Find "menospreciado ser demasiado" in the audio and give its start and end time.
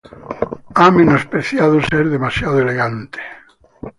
0.89-2.59